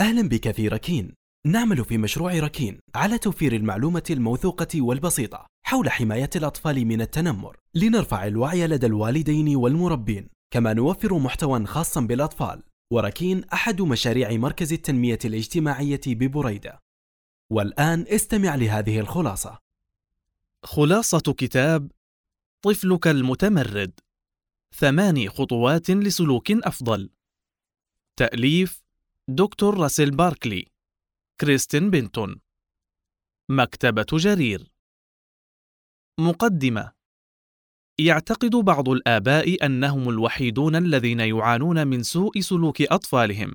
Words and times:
أهلا 0.00 0.28
بك 0.28 0.50
في 0.50 0.68
ركين. 0.68 1.14
نعمل 1.46 1.84
في 1.84 1.98
مشروع 1.98 2.38
ركين 2.38 2.78
على 2.94 3.18
توفير 3.18 3.52
المعلومة 3.56 4.02
الموثوقة 4.10 4.82
والبسيطة 4.82 5.46
حول 5.66 5.90
حماية 5.90 6.30
الأطفال 6.36 6.84
من 6.86 7.00
التنمر. 7.00 7.56
لنرفع 7.74 8.26
الوعي 8.26 8.66
لدى 8.66 8.86
الوالدين 8.86 9.56
والمربين. 9.56 10.28
كما 10.50 10.72
نوفر 10.72 11.18
محتوى 11.18 11.66
خاصا 11.66 12.00
بالأطفال. 12.00 12.62
وركين 12.92 13.44
أحد 13.44 13.82
مشاريع 13.82 14.32
مركز 14.32 14.72
التنمية 14.72 15.18
الاجتماعية 15.24 16.00
ببريدة. 16.06 16.82
والآن 17.50 18.04
استمع 18.08 18.54
لهذه 18.54 19.00
الخلاصة. 19.00 19.58
خلاصة 20.62 21.32
كتاب 21.38 21.92
طفلك 22.62 23.06
المتمرد. 23.06 24.00
ثماني 24.74 25.28
خطوات 25.28 25.90
لسلوك 25.90 26.50
أفضل. 26.50 27.10
تأليف 28.16 28.85
دكتور 29.28 29.78
راسل 29.78 30.10
باركلي 30.10 30.64
كريستين 31.40 31.90
بنتون 31.90 32.40
مكتبة 33.50 34.06
جرير. 34.12 34.72
مقدمة 36.20 36.92
يعتقد 37.98 38.56
بعض 38.56 38.88
الآباء 38.88 39.66
أنهم 39.66 40.08
الوحيدون 40.08 40.76
الذين 40.76 41.20
يعانون 41.20 41.86
من 41.86 42.02
سوء 42.02 42.40
سلوك 42.40 42.82
أطفالهم 42.82 43.54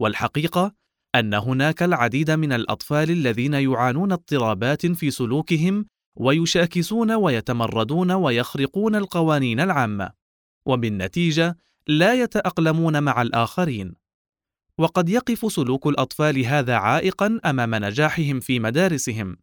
والحقيقة 0.00 0.74
أن 1.14 1.34
هناك 1.34 1.82
العديد 1.82 2.30
من 2.30 2.52
الأطفال 2.52 3.10
الذين 3.10 3.54
يعانون 3.54 4.12
اضطرابات 4.12 4.86
في 4.86 5.10
سلوكهم 5.10 5.86
ويشاكسون 6.16 7.12
ويتمردون 7.12 8.10
ويخرقون 8.10 8.96
القوانين 8.96 9.60
العامة 9.60 10.12
وبالنتيجة 10.66 11.58
لا 11.88 12.14
يتأقلمون 12.14 13.02
مع 13.02 13.22
الآخرين. 13.22 14.03
وقد 14.78 15.08
يقف 15.08 15.52
سلوك 15.52 15.86
الأطفال 15.86 16.46
هذا 16.46 16.74
عائقا 16.74 17.40
أمام 17.44 17.74
نجاحهم 17.74 18.40
في 18.40 18.60
مدارسهم. 18.60 19.36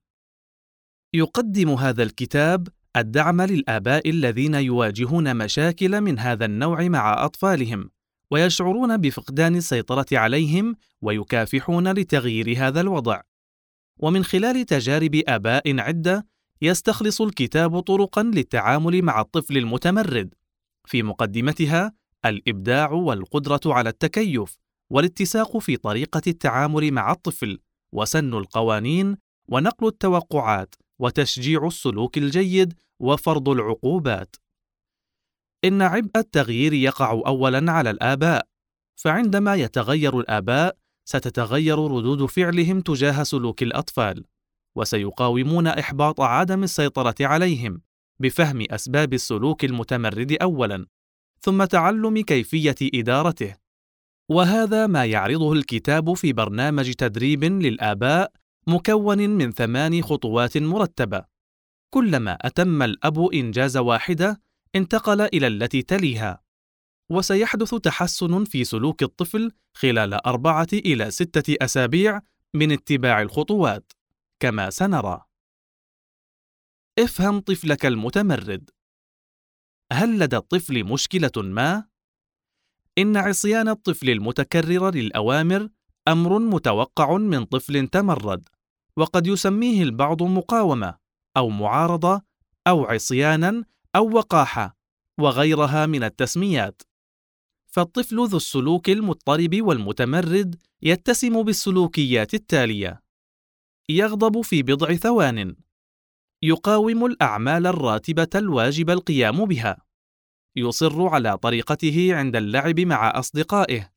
يقدم 1.14 1.70
هذا 1.70 2.04
الكتاب 2.04 2.68
الدعم 2.98 3.42
للآباء 3.42 4.10
الذين 4.10 4.54
يواجهون 4.54 5.36
مشاكل 5.36 6.02
من 6.02 6.20
هذا 6.20 6.46
النوع 6.46 6.88
مع 6.88 7.26
أطفالهم 7.26 7.90
ويشعرون 8.32 8.98
بفقدان 8.98 9.56
السيطرة 9.56 10.06
عليهم 10.12 10.76
ويكافحون 11.02 11.92
لتغيير 11.92 12.54
هذا 12.58 12.82
الوضع. 12.82 13.22
ومن 14.00 14.24
خلال 14.24 14.66
تجارب 14.66 15.22
آباء 15.28 15.80
عدة 15.80 16.28
يستخلص 16.62 17.22
الكتاب 17.22 17.80
طرقا 17.80 18.24
للتعامل 18.24 19.02
مع 19.02 19.22
الطفل 19.22 19.58
المتمرد. 19.58 20.34
في 20.86 21.04
مقدمتها 21.04 21.94
الإبداع 22.26 22.92
والقدرة 22.92 23.62
على 23.66 23.90
التكيف. 23.90 24.61
والاتساق 24.92 25.58
في 25.58 25.78
طريقة 25.78 26.22
التعامل 26.28 26.92
مع 26.92 27.12
الطفل 27.12 27.60
وسن 27.92 28.34
القوانين 28.34 29.18
ونقل 29.50 29.88
التوقعات 29.88 30.76
وتشجيع 31.00 31.68
السلوك 31.68 32.18
الجيد 32.18 32.74
وفرض 33.00 33.50
العقوبات. 33.50 34.36
إن 35.66 35.82
عبء 35.82 36.12
التغيير 36.16 36.74
يقع 36.74 37.12
اولا 37.12 37.72
على 37.72 37.90
الآباء 37.90 38.48
فعندما 38.96 39.56
يتغير 39.56 40.20
الآباء 40.20 40.78
ستتغير 41.06 41.80
ردود 41.80 42.26
فعلهم 42.26 42.82
تجاه 42.82 43.24
سلوك 43.24 43.64
الأطفال 43.64 44.26
وسيقاومون 44.76 45.68
إحباط 45.68 46.22
عدم 46.22 46.64
السيطرة 46.64 47.16
عليهم 47.22 47.82
بفهم 48.20 48.66
أسباب 48.72 49.14
السلوك 49.14 49.66
المتمرد 49.66 50.38
اولا 50.42 50.86
ثم 51.40 51.64
تعلم 51.64 52.22
كيفية 52.22 52.76
إدارته. 52.82 53.56
وهذا 54.32 54.88
ما 54.88 55.06
يعرضه 55.06 55.54
الكتاب 55.54 56.14
في 56.14 56.34
برنامج 56.34 56.94
تدريب 56.94 57.44
للآباء 57.44 58.32
مكون 58.68 59.30
من 59.30 59.52
ثمان 59.52 60.02
خطوات 60.02 60.58
مرتبة. 60.58 61.26
كلما 61.94 62.38
أتم 62.42 62.84
الأب 62.84 63.34
إنجاز 63.34 63.78
واحدة 63.78 64.42
انتقل 64.76 65.22
إلى 65.22 65.48
التي 65.48 65.82
تليها. 65.82 66.44
وسيحدث 67.10 67.76
تحسن 67.76 68.44
في 68.44 68.64
سلوك 68.64 69.04
الطفل 69.04 69.52
خلال 69.74 70.14
أربعة 70.14 70.68
إلى 70.74 71.12
ستة 71.12 71.56
أسابيع 71.62 72.22
من 72.54 72.72
اتباع 72.72 73.22
الخطوات 73.22 73.92
كما 74.40 74.70
سنرى. 74.70 75.26
افهم 77.00 77.40
طفلك 77.40 77.86
المتمرد. 77.86 78.70
هل 79.94 80.20
لدى 80.20 80.38
الطفل 80.38 80.84
مشكلة 80.84 81.32
ما؟ 81.38 81.91
إن 82.98 83.18
عصيان 83.18 83.68
الطفل 83.68 84.10
المتكرر 84.10 84.96
للأوامر 84.96 85.70
أمر 86.08 86.40
متوقع 86.40 87.18
من 87.18 87.46
طفل 87.46 87.88
تمرد 87.88 88.50
وقد 88.98 89.28
يسميه 89.28 89.84
البعض 89.84 90.24
مقاومة 90.24 90.96
أو 91.38 91.50
معارضة 91.50 92.22
أو 92.68 92.86
عصيانا 92.86 93.64
أو 93.96 94.10
وقاحة 94.10 94.78
وغيرها 95.20 95.86
من 95.86 96.04
التسميات. 96.04 96.82
فالطفل 97.66 98.28
ذو 98.28 98.38
السلوك 98.38 98.90
المضطرب 98.90 99.62
والمتمرد 99.62 100.56
يتسم 100.82 101.44
بالسلوكيات 101.44 102.34
التالية. 102.34 103.02
يغضب 103.90 104.42
في 104.42 104.64
بضع 104.64 104.94
ثوان. 104.94 105.56
يقاوم 106.44 107.06
الأعمال 107.06 107.68
الراتبة 107.68 108.30
الواجب 108.36 108.90
القيام 108.90 109.46
بها. 109.46 109.91
يصر 110.56 111.08
على 111.08 111.38
طريقته 111.38 112.16
عند 112.16 112.36
اللعب 112.36 112.80
مع 112.80 113.20
أصدقائه. 113.20 113.94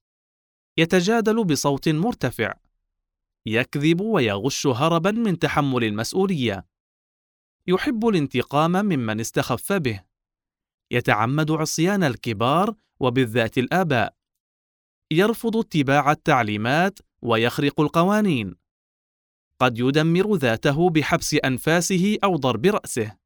يتجادل 0.79 1.45
بصوت 1.45 1.89
مرتفع. 1.89 2.55
يكذب 3.47 4.01
ويغش 4.01 4.67
هربا 4.67 5.11
من 5.11 5.39
تحمل 5.39 5.85
المسؤولية. 5.85 6.67
يحب 7.67 8.09
الانتقام 8.09 8.73
ممن 8.73 9.21
استخف 9.21 9.73
به. 9.73 10.05
يتعمد 10.91 11.51
عصيان 11.51 12.05
الكبار 12.05 12.75
وبالذات 13.01 13.59
الآباء. 13.59 14.17
يرفض 15.11 15.57
اتباع 15.57 16.11
التعليمات 16.11 16.99
ويخرق 17.23 17.81
القوانين. 17.81 18.55
قد 19.59 19.79
يدمر 19.79 20.37
ذاته 20.37 20.91
بحبس 20.91 21.35
أنفاسه 21.35 22.19
أو 22.25 22.37
ضرب 22.37 22.67
رأسه. 22.67 23.24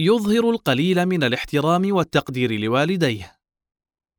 يظهر 0.00 0.50
القليل 0.50 1.06
من 1.06 1.22
الاحترام 1.22 1.94
والتقدير 1.94 2.60
لوالديه. 2.60 3.38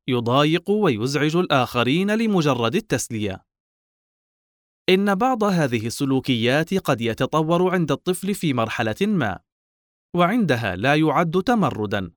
يضايق 0.08 0.70
ويزعج 0.70 1.36
الآخرين 1.36 2.10
لمجرد 2.10 2.74
التسلية. 2.74 3.44
إن 4.88 5.14
بعض 5.14 5.44
هذه 5.44 5.86
السلوكيات 5.86 6.74
قد 6.74 7.00
يتطور 7.00 7.70
عند 7.70 7.92
الطفل 7.92 8.34
في 8.34 8.54
مرحلة 8.54 8.96
ما 9.00 9.38
وعندها 10.16 10.76
لا 10.76 10.94
يعد 10.94 11.42
تمردا 11.42 12.10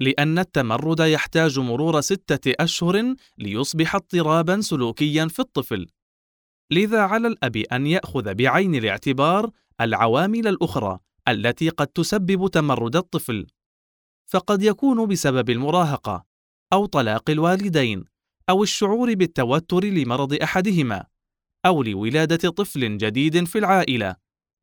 لأن 0.00 0.38
التمرد 0.38 1.00
يحتاج 1.00 1.58
مرور 1.58 2.00
ستة 2.00 2.52
أشهر 2.60 3.14
ليصبح 3.38 3.94
اضطرابا 3.94 4.60
سلوكيا 4.60 5.28
في 5.28 5.38
الطفل. 5.38 5.86
لذا 6.72 7.00
على 7.00 7.28
الأب 7.28 7.56
أن 7.56 7.86
يأخذ 7.86 8.34
بعين 8.34 8.74
الاعتبار 8.74 9.50
العوامل 9.80 10.48
الأخرى 10.48 10.98
التي 11.28 11.68
قد 11.68 11.86
تسبب 11.86 12.48
تمرد 12.48 12.96
الطفل 12.96 13.46
فقد 14.26 14.62
يكون 14.62 15.06
بسبب 15.06 15.50
المراهقة 15.50 16.24
أو 16.72 16.86
طلاق 16.86 17.30
الوالدين 17.30 18.04
أو 18.50 18.62
الشعور 18.62 19.14
بالتوتر 19.14 19.84
لمرض 19.84 20.34
أحدهما 20.42 21.06
أو 21.66 21.82
لولادة 21.82 22.50
طفل 22.50 22.98
جديد 22.98 23.44
في 23.44 23.58
العائلة 23.58 24.16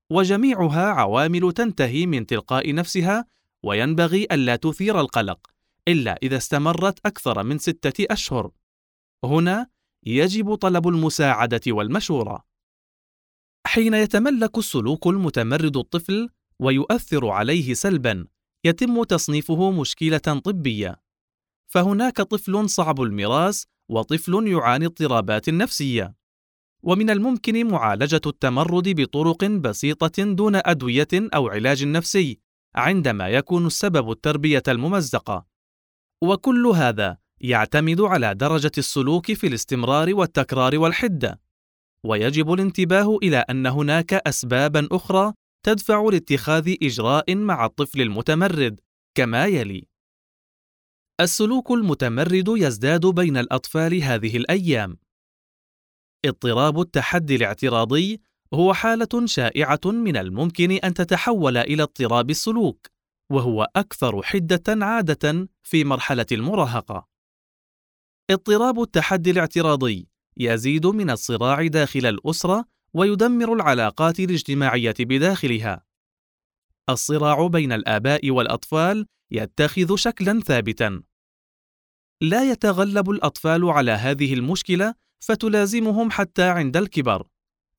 وجميعها 0.10 0.86
عوامل 0.86 1.52
تنتهي 1.52 2.06
من 2.06 2.26
تلقاء 2.26 2.74
نفسها 2.74 3.26
وينبغي 3.64 4.28
ألا 4.32 4.56
تثير 4.56 5.00
القلق 5.00 5.48
إلا 5.88 6.20
إذا 6.24 6.38
استمرت 6.38 7.06
أكثر 7.06 7.44
من 7.44 7.58
ستة 7.58 8.06
أشهر. 8.12 8.52
هنا 9.24 9.68
يجب 10.04 10.56
طلب 10.56 10.88
المساعدة 10.88 11.62
والمشورة. 11.68 12.46
حين 13.68 13.94
يتملك 13.94 14.58
السلوك 14.58 15.08
المتمرد 15.08 15.78
الطفل 15.78 16.30
ويؤثر 16.62 17.28
عليه 17.28 17.74
سلبا 17.74 18.26
يتم 18.66 19.04
تصنيفه 19.04 19.72
مشكلة 19.72 20.18
طبية. 20.18 21.02
فهناك 21.68 22.22
طفل 22.22 22.70
صعب 22.70 23.02
المراس 23.02 23.68
وطفل 23.90 24.48
يعاني 24.48 24.86
اضطرابات 24.86 25.50
نفسية. 25.50 26.16
ومن 26.84 27.10
الممكن 27.10 27.68
معالجة 27.68 28.22
التمرد 28.26 28.90
بطرق 28.90 29.46
بسيطة 29.46 30.24
دون 30.24 30.56
أدوية 30.56 31.08
أو 31.14 31.48
علاج 31.48 31.84
نفسي 31.84 32.40
عندما 32.76 33.28
يكون 33.30 33.66
السبب 33.68 34.12
التربية 34.12 34.64
الممزقة. 34.68 35.46
وكل 36.22 36.68
هذا 36.68 37.18
يعتمد 37.42 38.02
على 38.02 38.36
درجة 38.36 38.72
السلوك 38.78 39.32
في 39.34 39.48
الاستمرار 39.48 40.16
والتكرار 40.16 40.78
والحدة. 40.78 41.42
ويجب 42.04 42.54
الانتباه 42.54 43.18
إلى 43.24 43.38
أن 43.38 43.66
هناك 43.68 44.14
اسبابا 44.14 44.88
أخرى 44.92 45.34
تدفع 45.66 46.10
لاتخاذ 46.12 46.76
إجراء 46.84 47.36
مع 47.36 47.66
الطفل 47.66 48.02
المتمرد 48.02 48.80
كما 49.16 49.46
يلي 49.46 49.88
السلوك 51.22 51.72
المتمرد 51.72 52.48
يزداد 52.48 53.06
بين 53.06 53.38
الأطفال 53.38 54.04
هذه 54.04 54.38
الأيام 54.38 54.98
اضطراب 56.26 56.80
التحدي 56.80 57.36
الاعتراضي 57.36 58.22
هو 58.54 58.74
حالة 58.74 59.26
شائعة 59.26 59.80
من 59.86 60.18
الممكن 60.18 60.72
أن 60.72 60.94
تتحول 60.94 61.58
إلى 61.58 61.84
اضطراب 61.84 62.30
السلوك، 62.30 62.88
وهو 63.32 63.68
أكثر 63.76 64.24
حدة 64.24 64.86
عادة 64.86 65.50
في 65.64 65.84
مرحلة 65.84 66.26
المراهقة. 66.32 67.08
اضطراب 68.32 68.82
التحدي 68.82 69.32
الاعتراضي 69.32 70.08
يزيد 70.38 70.86
من 70.86 71.10
الصراع 71.10 71.68
داخل 71.68 72.06
الأسرة 72.06 72.75
ويدمر 72.96 73.54
العلاقات 73.54 74.20
الاجتماعية 74.20 74.96
بداخلها. 75.00 75.86
الصراع 76.90 77.48
بين 77.48 77.72
الآباء 77.72 78.32
والأطفال 78.32 79.06
يتخذ 79.32 79.96
شكلا 79.96 80.40
ثابتا. 80.40 81.04
لا 82.22 82.52
يتغلب 82.52 83.10
الأطفال 83.10 83.70
على 83.70 83.92
هذه 83.92 84.34
المشكلة 84.34 84.96
فتلازمهم 85.20 86.12
حتى 86.12 86.44
عند 86.44 86.78
الكبر، 86.78 87.28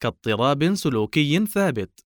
كاضطراب 0.01 0.75
سلوكي 0.75 1.47
ثابت. 1.47 2.05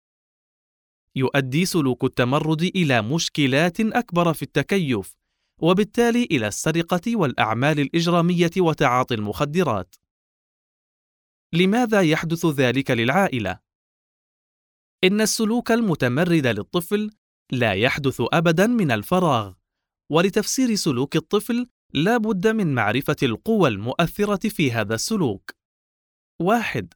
يؤدي 1.16 1.66
سلوك 1.66 2.04
التمرد 2.04 2.62
إلى 2.62 3.02
مشكلات 3.02 3.80
أكبر 3.80 4.34
في 4.34 4.42
التكيف، 4.42 5.16
وبالتالي 5.58 6.24
إلى 6.32 6.48
السرقة 6.48 7.16
والأعمال 7.16 7.80
الإجرامية 7.80 8.52
وتعاطي 8.58 9.16
المخدرات. 9.16 9.96
لماذا 11.56 12.02
يحدث 12.02 12.46
ذلك 12.46 12.92
للعائلة؟ 12.92 13.60
إن 15.04 15.22
السلوك 15.22 15.72
المتمرد 15.72 16.48
للطفل 16.48 17.12
لا 17.52 17.74
يحدث 17.74 18.22
أبدا 18.34 18.68
من 18.68 18.92
الفراغ، 18.92 19.54
ولتفسير 20.12 20.76
سلوك 20.76 21.16
الطفل 21.16 21.68
لا 21.94 22.18
بد 22.18 22.48
من 22.48 22.74
معرفة 22.76 23.16
القوى 23.24 23.70
المؤثرة 23.70 24.50
في 24.50 24.72
هذا 24.72 24.96
السلوك. 24.96 25.52
واحد 26.42 26.94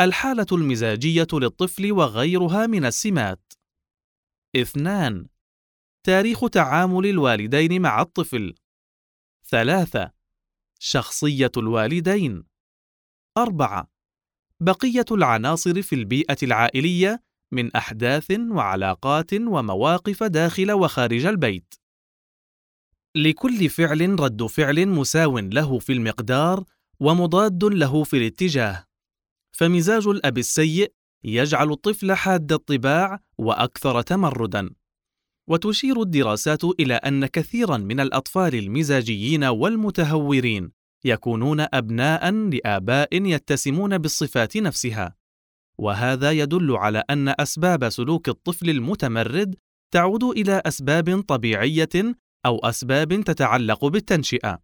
الحالة 0.00 0.46
المزاجية 0.52 1.26
للطفل 1.32 1.92
وغيرها 1.92 2.66
من 2.66 2.84
السمات. 2.84 3.52
اثنان 4.56 5.26
تاريخ 6.06 6.48
تعامل 6.48 7.06
الوالدين 7.06 7.82
مع 7.82 8.02
الطفل. 8.02 8.54
ثلاثة 9.44 10.12
شخصية 10.78 11.52
الوالدين. 11.56 12.49
أربعة 13.42 13.90
بقية 14.60 15.04
العناصر 15.10 15.82
في 15.82 15.94
البيئة 15.94 16.36
العائلية 16.42 17.22
من 17.52 17.76
أحداث 17.76 18.30
وعلاقات 18.30 19.34
ومواقف 19.34 20.22
داخل 20.22 20.72
وخارج 20.72 21.26
البيت. 21.26 21.74
لكل 23.16 23.68
فعل 23.68 24.20
رد 24.20 24.46
فعل 24.46 24.86
مساو 24.88 25.38
له 25.38 25.78
في 25.78 25.92
المقدار 25.92 26.64
ومضاد 27.00 27.64
له 27.64 28.04
في 28.04 28.16
الاتجاه. 28.16 28.84
فمزاج 29.52 30.06
الأب 30.06 30.38
السيء 30.38 30.92
يجعل 31.24 31.72
الطفل 31.72 32.12
حاد 32.12 32.52
الطباع 32.52 33.20
وأكثر 33.38 34.02
تمردا. 34.02 34.70
وتشير 35.48 36.02
الدراسات 36.02 36.64
إلى 36.64 36.94
أن 36.94 37.26
كثيرا 37.26 37.76
من 37.76 38.00
الأطفال 38.00 38.54
المزاجيين 38.54 39.44
والمتهورين 39.44 40.79
يكونون 41.04 41.60
أبناء 41.60 42.30
لآباء 42.30 43.08
يتسمون 43.12 43.98
بالصفات 43.98 44.56
نفسها. 44.56 45.14
وهذا 45.78 46.30
يدل 46.32 46.76
على 46.76 47.04
أن 47.10 47.34
أسباب 47.40 47.88
سلوك 47.88 48.28
الطفل 48.28 48.70
المتمرد 48.70 49.56
تعود 49.90 50.24
إلى 50.24 50.62
أسباب 50.66 51.20
طبيعية 51.20 52.14
أو 52.46 52.58
أسباب 52.58 53.22
تتعلق 53.24 53.84
بالتنشئة. 53.84 54.58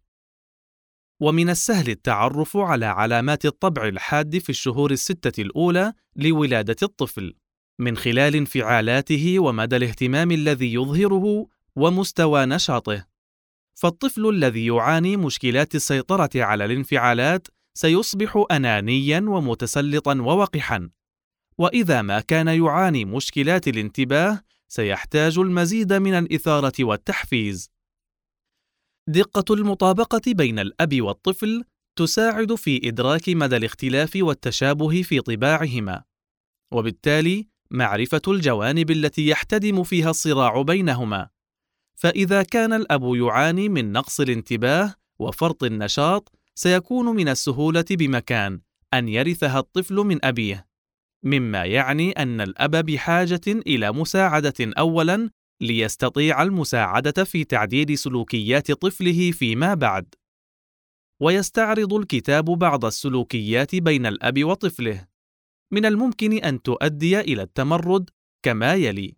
ومن 1.19 1.49
السهل 1.49 1.89
التعرف 1.89 2.57
على 2.57 2.85
علامات 2.85 3.45
الطبع 3.45 3.87
الحاد 3.87 4.37
في 4.37 4.49
الشهور 4.49 4.91
الستة 4.91 5.41
الأولى 5.41 5.93
لولادة 6.15 6.75
الطفل، 6.83 7.33
من 7.79 7.97
خلال 7.97 8.35
انفعالاته 8.35 9.39
ومدى 9.39 9.75
الاهتمام 9.75 10.31
الذي 10.31 10.73
يظهره 10.73 11.47
ومستوى 11.75 12.45
نشاطه. 12.45 13.05
فالطفل 13.79 14.29
الذي 14.29 14.65
يعاني 14.65 15.17
مشكلات 15.17 15.75
السيطرة 15.75 16.29
على 16.35 16.65
الانفعالات 16.65 17.47
سيصبح 17.73 18.45
أنانيًا 18.51 19.19
ومتسلطًا 19.19 20.21
ووقحًا، 20.21 20.89
وإذا 21.57 22.01
ما 22.01 22.19
كان 22.19 22.47
يعاني 22.47 23.05
مشكلات 23.05 23.67
الانتباه 23.67 24.41
سيحتاج 24.67 25.39
المزيد 25.39 25.93
من 25.93 26.13
الإثارة 26.13 26.73
والتحفيز. 26.79 27.71
دقة 29.07 29.53
المطابقة 29.53 30.21
بين 30.27 30.59
الأب 30.59 31.01
والطفل 31.01 31.63
تساعد 31.95 32.55
في 32.55 32.87
إدراك 32.87 33.29
مدى 33.29 33.57
الاختلاف 33.57 34.11
والتشابه 34.15 35.01
في 35.01 35.21
طباعهما، 35.21 36.03
وبالتالي 36.73 37.47
معرفة 37.71 38.21
الجوانب 38.27 38.91
التي 38.91 39.27
يحتدم 39.27 39.83
فيها 39.83 40.09
الصراع 40.09 40.61
بينهما. 40.61 41.36
فإذا 41.99 42.43
كان 42.43 42.73
الأب 42.73 43.15
يعاني 43.15 43.69
من 43.69 43.91
نقص 43.91 44.19
الانتباه 44.19 44.95
وفرط 45.19 45.63
النشاط، 45.63 46.31
سيكون 46.55 47.05
من 47.05 47.29
السهولة 47.29 47.85
بمكان 47.91 48.61
أن 48.93 49.07
يرثها 49.07 49.59
الطفل 49.59 49.95
من 49.95 50.25
أبيه، 50.25 50.67
مما 51.23 51.65
يعني 51.65 52.11
أن 52.11 52.41
الأب 52.41 52.85
بحاجة 52.85 53.41
إلى 53.47 53.91
مساعدة 53.91 54.53
أولاً 54.59 55.29
ليستطيع 55.61 56.43
المساعدة 56.43 57.23
في 57.23 57.43
تعديل 57.43 57.97
سلوكيات 57.97 58.71
طفله 58.71 59.31
فيما 59.31 59.73
بعد. 59.73 60.15
ويستعرض 61.21 61.93
الكتاب 61.93 62.45
بعض 62.45 62.85
السلوكيات 62.85 63.75
بين 63.75 64.05
الأب 64.05 64.43
وطفله. 64.43 65.07
من 65.73 65.85
الممكن 65.85 66.33
أن 66.33 66.61
تؤدي 66.61 67.19
إلى 67.19 67.41
التمرد 67.41 68.09
كما 68.43 68.73
يلي: 68.73 69.16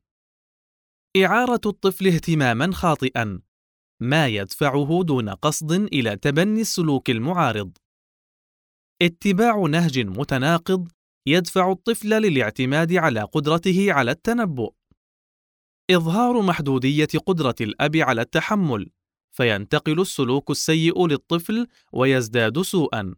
إعارة 1.17 1.61
الطفل 1.65 2.07
اهتماما 2.07 2.71
خاطئا، 2.73 3.41
ما 4.01 4.27
يدفعه 4.27 5.03
دون 5.03 5.29
قصد 5.29 5.71
إلى 5.71 6.17
تبني 6.17 6.61
السلوك 6.61 7.09
المعارض. 7.09 7.77
اتباع 9.01 9.65
نهج 9.69 9.99
متناقض 9.99 10.91
يدفع 11.27 11.71
الطفل 11.71 12.09
للاعتماد 12.09 12.93
على 12.93 13.21
قدرته 13.21 13.93
على 13.93 14.11
التنبؤ. 14.11 14.73
إظهار 15.91 16.41
محدودية 16.41 17.07
قدرة 17.25 17.55
الأب 17.61 17.95
على 17.95 18.21
التحمل، 18.21 18.89
فينتقل 19.31 20.01
السلوك 20.01 20.51
السيء 20.51 21.07
للطفل 21.07 21.67
ويزداد 21.93 22.61
سوءًا. 22.61 23.15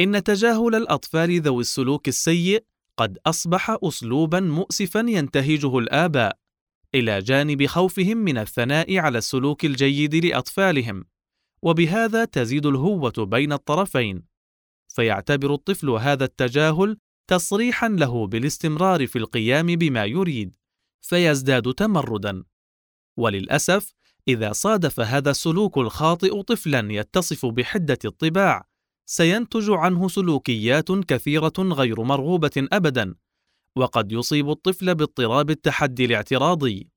إن 0.00 0.22
تجاهل 0.22 0.74
الأطفال 0.74 1.40
ذوي 1.40 1.60
السلوك 1.60 2.08
السيء 2.08 2.64
قد 2.96 3.18
أصبح 3.26 3.76
أسلوبًا 3.84 4.40
مؤسفًا 4.40 5.00
ينتهجه 5.00 5.78
الآباء، 5.78 6.38
إلى 6.94 7.18
جانب 7.18 7.66
خوفهم 7.66 8.16
من 8.16 8.38
الثناء 8.38 8.98
على 8.98 9.18
السلوك 9.18 9.64
الجيد 9.64 10.14
لأطفالهم، 10.14 11.04
وبهذا 11.62 12.24
تزيد 12.24 12.66
الهوة 12.66 13.12
بين 13.18 13.52
الطرفين، 13.52 14.22
فيعتبر 14.88 15.54
الطفل 15.54 15.90
هذا 15.90 16.24
التجاهل 16.24 16.98
تصريحًا 17.26 17.88
له 17.88 18.26
بالاستمرار 18.26 19.06
في 19.06 19.18
القيام 19.18 19.66
بما 19.66 20.04
يريد، 20.04 20.54
فيزداد 21.00 21.74
تمردا. 21.74 22.44
وللأسف 23.16 23.92
إذا 24.28 24.52
صادف 24.52 25.00
هذا 25.00 25.30
السلوك 25.30 25.78
الخاطئ 25.78 26.42
طفلا 26.42 26.92
يتصف 26.92 27.46
بحدة 27.46 27.98
الطباع 28.04 28.68
سينتج 29.08 29.70
عنه 29.70 30.08
سلوكيات 30.08 30.92
كثيرة 30.92 31.52
غير 31.58 32.02
مرغوبة 32.02 32.68
ابدا 32.72 33.14
وقد 33.76 34.12
يصيب 34.12 34.50
الطفل 34.50 34.94
باضطراب 34.94 35.50
التحدي 35.50 36.04
الاعتراضي. 36.04 36.88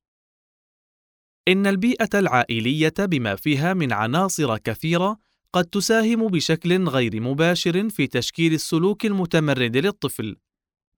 إن 1.48 1.66
البيئة 1.66 2.08
العائلية 2.14 2.94
بما 2.98 3.36
فيها 3.36 3.74
من 3.74 3.92
عناصر 3.92 4.58
كثيرة 4.58 5.18
قد 5.52 5.64
تساهم 5.64 6.26
بشكل 6.26 6.88
غير 6.88 7.20
مباشر 7.20 7.88
في 7.88 8.06
تشكيل 8.06 8.54
السلوك 8.54 9.06
المتمرد 9.06 9.76
للطفل 9.76 10.36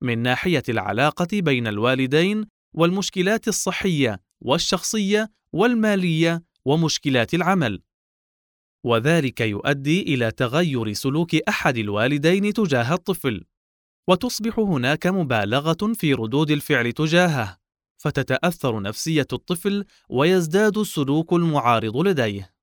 من 0.00 0.18
ناحية 0.18 0.62
العلاقة 0.68 1.28
بين 1.32 1.66
الوالدين 1.66 2.44
والمشكلات 2.74 3.48
الصحية 3.48 4.20
والشخصية 4.40 5.30
والمالية 5.52 6.42
ومشكلات 6.64 7.34
العمل. 7.34 7.82
وذلك 8.84 9.40
يؤدي 9.40 10.02
إلى 10.02 10.30
تغير 10.30 10.92
سلوك 10.92 11.34
أحد 11.34 11.78
الوالدين 11.78 12.52
تجاه 12.52 12.94
الطفل. 12.94 13.44
وتصبح 14.08 14.58
هناك 14.58 15.06
مبالغة 15.06 15.92
في 15.94 16.14
ردود 16.14 16.50
الفعل 16.50 16.92
تجاهه 16.92 17.58
فتتأثر 18.02 18.82
نفسية 18.82 19.26
الطفل 19.32 19.84
ويزداد 20.08 20.78
السلوك 20.78 21.32
المعارض 21.32 21.96
لديه. 21.96 22.54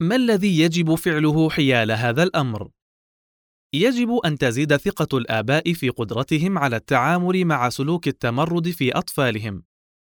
ما 0.00 0.16
الذي 0.16 0.60
يجب 0.60 0.94
فعله 0.94 1.50
حيال 1.50 1.90
هذا 1.90 2.22
الأمر؟ 2.22 2.70
يجب 3.74 4.20
أن 4.24 4.38
تزيد 4.38 4.76
ثقة 4.76 5.18
الآباء 5.18 5.72
في 5.72 5.88
قدرتهم 5.88 6.58
على 6.58 6.76
التعامل 6.76 7.44
مع 7.44 7.68
سلوك 7.68 8.08
التمرد 8.08 8.70
في 8.70 8.92
أطفالهم، 8.92 9.62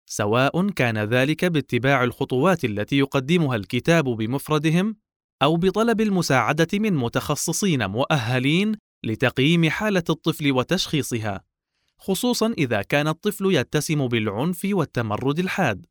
سواء 0.09 0.69
كان 0.69 0.97
ذلك 0.97 1.45
باتباع 1.45 2.03
الخطوات 2.03 2.65
التي 2.65 2.97
يقدمها 2.97 3.55
الكتاب 3.55 4.05
بمفردهم 4.05 4.95
أو 5.43 5.55
بطلب 5.57 6.01
المساعدة 6.01 6.67
من 6.73 6.93
متخصصين 6.93 7.89
مؤهلين 7.89 8.75
لتقييم 9.03 9.69
حالة 9.69 10.03
الطفل 10.09 10.51
وتشخيصها، 10.51 11.43
خصوصا 11.99 12.53
إذا 12.57 12.81
كان 12.81 13.07
الطفل 13.07 13.53
يتسم 13.53 14.07
بالعنف 14.07 14.67
والتمرد 14.71 15.39
الحاد. 15.39 15.85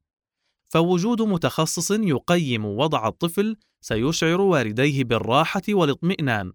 فوجود 0.69 1.23
متخصص 1.23 1.91
يقيم 1.91 2.65
وضع 2.65 3.09
الطفل 3.09 3.57
سيشعر 3.81 4.41
والديه 4.41 5.05
بالراحة 5.05 5.63
والاطمئنان، 5.69 6.53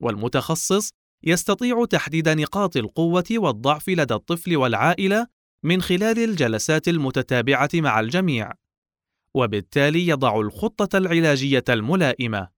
والمتخصص 0.00 0.90
يستطيع 1.22 1.84
تحديد 1.84 2.28
نقاط 2.28 2.76
القوة 2.76 3.24
والضعف 3.30 3.88
لدى 3.88 4.14
الطفل 4.14 4.56
والعائلة 4.56 5.26
من 5.62 5.82
خلال 5.82 6.18
الجلسات 6.18 6.88
المتتابعة 6.88 7.70
مع 7.74 8.00
الجميع، 8.00 8.52
وبالتالي 9.34 10.06
يضع 10.06 10.40
الخطة 10.40 10.98
العلاجية 10.98 11.64
الملائمة. 11.68 12.48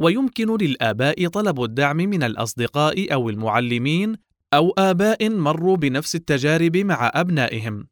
ويمكن 0.00 0.56
للآباء 0.56 1.28
طلب 1.28 1.62
الدعم 1.62 1.96
من 1.96 2.22
الأصدقاء 2.22 3.14
أو 3.14 3.30
المعلمين 3.30 4.16
أو 4.54 4.70
آباء 4.78 5.30
مروا 5.30 5.76
بنفس 5.76 6.14
التجارب 6.14 6.76
مع 6.76 7.10
أبنائهم. 7.14 7.88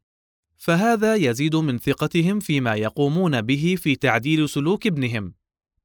فهذا 0.57 1.15
يزيد 1.15 1.57
من 1.57 1.79
ثقتهم 1.79 2.41
فيما 2.41 2.75
يقومون 2.75 3.43
به 3.43 3.77
في 3.79 3.97
تعديل 3.97 4.49
سلوك 4.49 4.87
ابنهم 4.87 5.35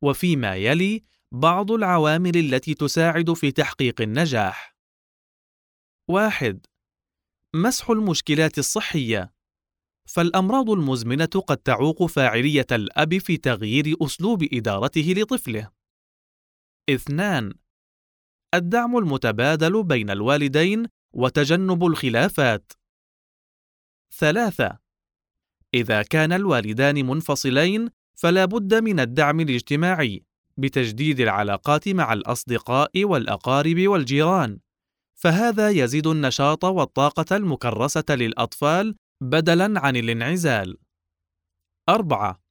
وفيما 0.01 0.55
يلي 0.55 1.03
بعض 1.31 1.71
العوامل 1.71 2.37
التي 2.37 2.73
تساعد 2.73 3.33
في 3.33 3.51
تحقيق 3.51 4.01
النجاح 4.01 4.75
واحد 6.07 6.65
مسح 7.55 7.89
المشكلات 7.89 8.57
الصحية 8.57 9.34
فالأمراض 10.05 10.69
المزمنة 10.69 11.25
قد 11.25 11.57
تعوق 11.57 12.05
فاعلية 12.05 12.67
الأب 12.71 13.17
في 13.17 13.37
تغيير 13.37 13.95
أسلوب 14.01 14.43
إدارته 14.53 15.13
لطفله. 15.17 15.71
اثنان 16.89 17.53
الدعم 18.53 18.97
المتبادل 18.97 19.83
بين 19.83 20.09
الوالدين 20.09 20.85
وتجنب 21.13 21.85
الخلافات. 21.85 22.73
ثلاثة 24.17 24.77
إذا 25.73 26.01
كان 26.01 26.33
الوالدان 26.33 27.05
منفصلين 27.05 27.89
فلا 28.13 28.45
بد 28.45 28.73
من 28.73 28.99
الدعم 28.99 29.39
الاجتماعي 29.39 30.23
بتجديد 30.57 31.19
العلاقات 31.19 31.89
مع 31.89 32.13
الأصدقاء 32.13 33.05
والأقارب 33.05 33.87
والجيران. 33.87 34.59
فهذا 35.15 35.69
يزيد 35.69 36.07
النشاط 36.07 36.63
والطاقة 36.65 37.35
المكرسة 37.35 38.05
للأطفال 38.09 38.95
بدلاً 39.21 39.79
عن 39.79 39.95
الانعزال. 39.95 40.77
أربعة: 41.89 42.43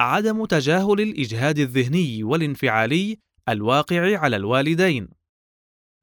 عدم 0.00 0.44
تجاهل 0.44 1.00
الإجهاد 1.00 1.58
الذهني 1.58 2.24
والانفعالي 2.24 3.18
الواقع 3.48 4.18
على 4.18 4.36
الوالدين. 4.36 5.08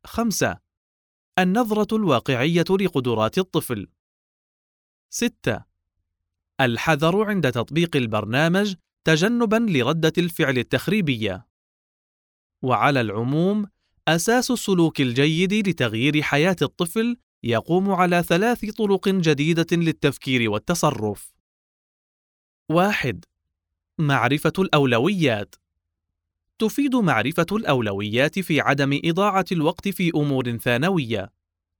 خمسة: 0.06 0.60
النظرة 1.40 1.96
الواقعية 1.96 2.66
لقدرات 2.70 3.38
الطفل. 3.38 3.88
6. 5.10 5.64
الحذر 6.62 7.24
عند 7.24 7.52
تطبيق 7.52 7.96
البرنامج 7.96 8.76
تجنبا 9.04 9.56
لردة 9.56 10.14
الفعل 10.18 10.58
التخريبية. 10.58 11.48
وعلى 12.62 13.02
العموم، 13.02 13.66
أساس 14.08 14.52
السلوك 14.52 15.02
الجيد 15.02 15.54
لتغيير 15.54 16.22
حياة 16.22 16.56
الطفل 16.62 17.18
يقوم 17.48 17.92
على 17.92 18.24
ثلاث 18.24 18.66
طرق 18.66 19.10
جديدة 19.10 19.68
للتفكير 19.72 20.50
والتصرف. 20.50 21.34
واحد: 22.70 23.26
معرفة 23.98 24.54
الأولويات. 24.60 25.56
تفيد 26.60 26.96
معرفة 26.96 27.46
الأولويات 27.52 28.40
في 28.40 28.62
عدم 28.62 29.00
إضاعة 29.06 29.46
الوقت 29.52 29.88
في 29.88 30.12
أمور 30.16 30.58
ثانوية. 30.58 31.32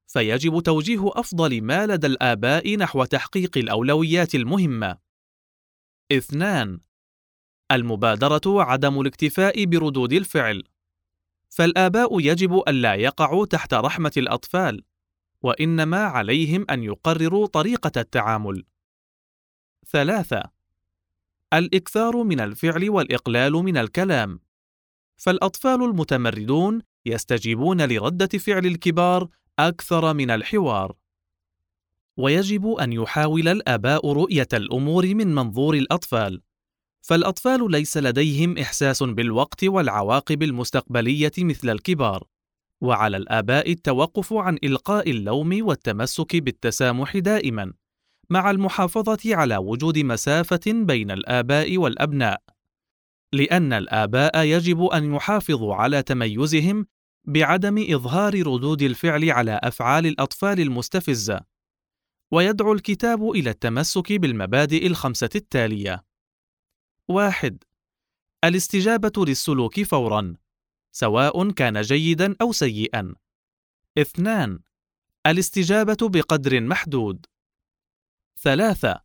فيجب 0.08 0.60
توجيه 0.60 1.10
أفضل 1.14 1.62
ما 1.62 1.88
لدى 1.88 2.08
الآباء 2.08 2.78
نحو 2.78 3.04
تحقيق 3.06 3.58
الأولويات 3.58 4.36
المهمة 4.36 4.98
اثنان 6.12 6.80
المبادرة 7.72 8.42
وعدم 8.46 9.02
الاكتفاء 9.02 9.66
بردود 9.66 10.14
الفعل 10.14 10.64
فالآباء 11.50 12.20
يجب 12.20 12.64
الا 12.68 12.96
يقعوا 12.96 13.46
تحت 13.46 13.74
رحمة 13.74 14.12
الأطفال 14.18 14.84
وإنما 15.42 16.04
عليهم 16.04 16.66
أن 16.70 16.84
يقرروا 16.84 17.48
طريقة 17.48 17.92
التعامل. 18.02 18.66
ثلاثة 19.88 20.44
الإكثار 21.54 22.24
من 22.24 22.40
الفعل 22.40 22.90
والإقلال 22.90 23.52
من 23.52 23.78
الكلام. 23.78 24.40
فالأطفال 25.18 25.84
المتمردون 25.84 26.82
يستجيبون 27.06 27.82
لردة 27.82 28.28
فعل 28.28 28.66
الكبار 28.66 29.30
أكثر 29.60 30.14
من 30.14 30.32
الحوار. 30.32 30.96
ويجب 32.18 32.68
أن 32.68 32.94
يحاول 32.94 33.48
الأباء 33.48 34.12
رؤية 34.12 34.48
الأمور 34.54 35.16
من 35.16 35.36
منظور 35.36 35.76
الأطفال. 35.76 36.42
فالأطفال 37.02 37.72
ليس 37.72 37.98
لديهم 37.98 38.58
إحساس 38.58 39.04
بالوقت 39.04 39.64
والعواقب 39.64 40.44
المستقبلية 40.44 41.32
مثل 41.38 41.70
الكبار. 41.70 42.28
وعلى 42.82 43.18
الآباء 43.18 43.72
التوقف 43.72 44.34
عن 44.34 44.58
إلقاء 44.64 45.12
اللوم 45.12 45.66
والتمسك 45.68 46.36
بالتسامح 46.36 47.18
دائما 47.18 47.74
مع 48.30 48.52
المحافظة 48.52 49.36
على 49.36 49.58
وجود 49.58 49.98
مسافة 50.00 50.62
بين 50.68 51.12
الآباء 51.12 51.78
والأبناء 51.78 52.42
لأن 53.34 53.74
الآباء 53.74 54.44
يجب 54.44 54.84
أن 54.84 55.14
يحافظوا 55.14 55.76
على 55.76 56.04
تميزهم 56.04 56.86
بعدم 57.26 57.86
إظهار 57.94 58.48
ردود 58.48 58.82
الفعل 58.82 59.30
على 59.32 59.60
أفعال 59.64 60.06
الأطفال 60.06 60.60
المستفزة، 60.60 61.42
ويدعو 62.32 62.74
الكتاب 62.74 63.32
إلى 63.32 63.50
التمسك 63.50 64.14
بالمبادئ 64.14 64.88
الخمسة 64.88 65.30
التالية: 65.36 66.04
واحد: 67.08 67.64
الاستجابة 68.44 69.26
للسلوك 69.26 69.82
فورًا، 69.82 70.36
سواء 71.00 71.52
كان 71.52 71.82
جيدًا 71.82 72.36
أو 72.42 72.52
سيئًا. 72.52 73.16
اثنان: 73.98 74.60
الاستجابة 75.28 75.98
بقدر 76.02 76.62
محدود. 76.62 77.26
ثلاثة: 78.40 79.02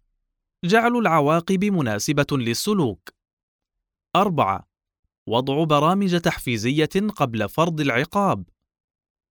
جعل 0.64 0.96
العواقب 0.96 1.64
مناسبة 1.64 2.26
للسلوك. 2.32 3.08
أربعة: 4.16 4.68
وضع 5.26 5.64
برامج 5.64 6.20
تحفيزية 6.20 7.08
قبل 7.16 7.48
فرض 7.48 7.80
العقاب. 7.80 8.48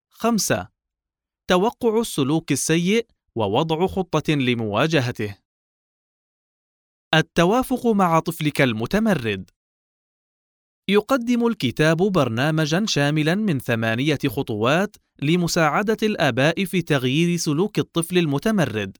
5. 0.10 0.68
توقع 1.48 2.00
السلوك 2.00 2.51
السيء 2.51 3.08
ووضع 3.36 3.88
خطة 3.88 4.34
لمواجهته. 4.34 5.38
التوافق 7.13 7.88
مع 7.88 8.20
طفلك 8.20 8.62
المتمرد. 8.62 9.50
يقدم 10.91 11.48
الكتاب 11.48 11.98
برنامجا 11.98 12.86
شاملا 12.88 13.36
من 13.36 13.60
ثمانية 13.60 14.19
خطوات 14.27 14.95
لمساعدة 15.21 15.98
الآباء 16.03 16.65
في 16.65 16.81
تغيير 16.81 17.38
سلوك 17.38 17.79
الطفل 17.79 18.17
المتمرد، 18.17 18.98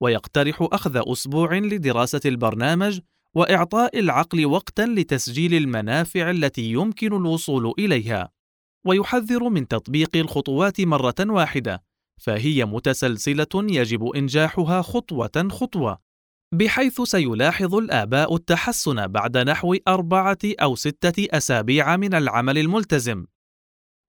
ويقترح 0.00 0.68
أخذ 0.72 1.02
أسبوع 1.12 1.58
لدراسة 1.58 2.20
البرنامج 2.26 3.00
وإعطاء 3.34 3.98
العقل 3.98 4.46
وقتا 4.46 4.82
لتسجيل 4.82 5.54
المنافع 5.54 6.30
التي 6.30 6.72
يمكن 6.72 7.16
الوصول 7.16 7.74
إليها. 7.78 8.30
ويحذر 8.86 9.48
من 9.48 9.68
تطبيق 9.68 10.16
الخطوات 10.16 10.80
مرة 10.80 11.14
واحدة 11.20 11.82
فهي 12.20 12.64
متسلسلة 12.64 13.46
يجب 13.54 14.06
إنجاحها 14.06 14.82
خطوة 14.82 15.48
خطوة. 15.50 16.03
بحيث 16.54 17.00
سيلاحظ 17.00 17.74
الآباء 17.74 18.34
التحسن 18.34 19.06
بعد 19.06 19.38
نحو 19.38 19.74
أربعة 19.88 20.38
أو 20.44 20.74
ستة 20.74 21.26
أسابيع 21.30 21.96
من 21.96 22.14
العمل 22.14 22.58
الملتزم. 22.58 23.26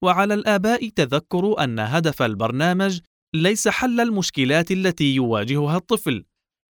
وعلى 0.04 0.34
الآباء 0.34 0.90
تذكر 0.90 1.64
أن 1.64 1.80
هدف 1.80 2.22
البرنامج 2.22 3.00
ليس 3.36 3.68
حل 3.68 4.02
المشكلات 4.02 4.72
التي 4.72 5.16
يواجهها 5.16 5.78
الطفل 5.78 6.26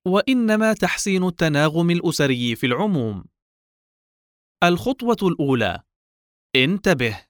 وإنما 0.08 0.74
تحسين 0.74 1.24
التناغم 1.24 1.92
الأسري 1.92 2.56
في 2.56 2.66
العموم. 2.66 3.26
الخطوة 4.64 5.18
الأولى 5.24 5.82
انتبه. 6.56 7.22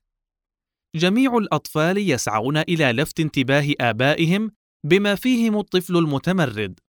جميع 0.96 1.38
الأطفال 1.38 1.98
يسعون 1.98 2.58
إلى 2.58 2.92
لفت 2.92 3.20
انتباه 3.20 3.74
آبائهم 3.82 4.52
بما 4.86 5.16
فيهم 5.16 5.58
الطفل 5.58 5.98
المتمرد. 5.98 6.85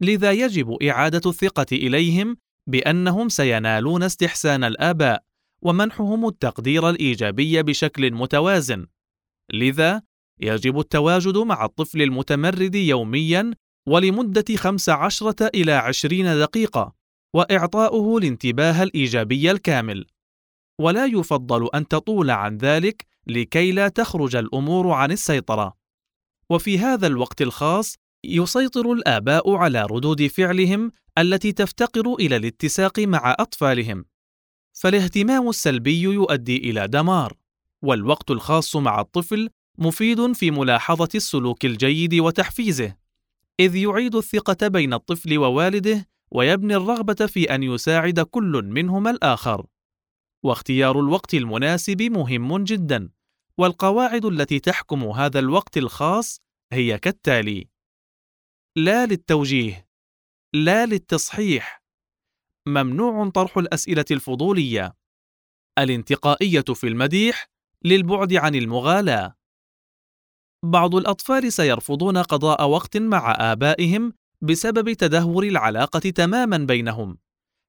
لذا 0.00 0.32
يجب 0.32 0.82
إعادة 0.82 1.30
الثقة 1.30 1.66
إليهم 1.72 2.36
بأنهم 2.66 3.28
سينالون 3.28 4.02
استحسان 4.02 4.64
الآباء 4.64 5.24
ومنحهم 5.62 6.28
التقدير 6.28 6.90
الإيجابي 6.90 7.62
بشكل 7.62 8.12
متوازن. 8.12 8.86
لذا 9.52 10.02
يجب 10.40 10.78
التواجد 10.78 11.38
مع 11.38 11.64
الطفل 11.64 12.02
المتمرد 12.02 12.74
يوميا 12.74 13.54
ولمدة 13.86 14.44
15 14.56 15.34
إلى 15.54 15.72
20 15.72 16.38
دقيقة 16.38 16.94
وإعطاؤه 17.34 18.18
الانتباه 18.18 18.82
الإيجابي 18.82 19.50
الكامل. 19.50 20.06
ولا 20.80 21.06
يفضل 21.06 21.68
أن 21.74 21.88
تطول 21.88 22.30
عن 22.30 22.56
ذلك 22.56 23.06
لكي 23.26 23.72
لا 23.72 23.88
تخرج 23.88 24.36
الأمور 24.36 24.90
عن 24.90 25.12
السيطرة. 25.12 25.76
وفي 26.50 26.78
هذا 26.78 27.06
الوقت 27.06 27.42
الخاص 27.42 27.96
يسيطر 28.24 28.92
الآباء 28.92 29.54
على 29.54 29.86
ردود 29.90 30.26
فعلهم 30.26 30.92
التي 31.18 31.52
تفتقر 31.52 32.14
إلى 32.14 32.36
الاتساق 32.36 32.98
مع 32.98 33.36
أطفالهم. 33.38 34.04
فالاهتمام 34.72 35.48
السلبي 35.48 36.02
يؤدي 36.02 36.56
إلى 36.56 36.88
دمار 36.88 37.36
والوقت 37.82 38.30
الخاص 38.30 38.76
مع 38.76 39.00
الطفل 39.00 39.48
مفيد 39.78 40.32
في 40.32 40.50
ملاحظة 40.50 41.08
السلوك 41.14 41.64
الجيد 41.64 42.14
وتحفيزه 42.14 42.96
إذ 43.60 43.76
يعيد 43.76 44.14
الثقة 44.14 44.68
بين 44.68 44.94
الطفل 44.94 45.38
ووالده 45.38 46.08
ويبني 46.30 46.76
الرغبة 46.76 47.26
في 47.26 47.54
أن 47.54 47.62
يساعد 47.62 48.20
كل 48.20 48.62
منهما 48.64 49.10
الآخر. 49.10 49.66
واختيار 50.42 51.00
الوقت 51.00 51.34
المناسب 51.34 52.02
مهم 52.02 52.64
جدا 52.64 53.10
والقواعد 53.58 54.24
التي 54.24 54.58
تحكم 54.58 55.04
هذا 55.04 55.38
الوقت 55.38 55.78
الخاص 55.78 56.40
هي 56.72 56.98
كالتالي 56.98 57.68
لا 58.78 59.06
للتوجيه 59.06 59.88
لا 60.54 60.86
للتصحيح. 60.86 61.82
ممنوع 62.66 63.30
طرح 63.30 63.58
الأسئلة 63.58 64.04
الفضولية. 64.10 64.94
الانتقائية 65.78 66.64
في 66.74 66.88
المديح 66.88 67.50
للبعد 67.84 68.34
عن 68.34 68.54
المغالاة. 68.54 69.36
بعض 70.64 70.94
الأطفال 70.94 71.52
سيرفضون 71.52 72.18
قضاء 72.18 72.68
وقت 72.68 72.96
مع 72.96 73.36
آبائهم 73.52 74.12
بسبب 74.40 74.92
تدهور 74.92 75.44
العلاقة 75.44 76.00
تماما 76.00 76.56
بينهم. 76.58 77.18